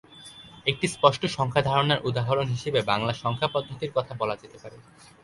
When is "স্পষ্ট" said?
0.87-1.21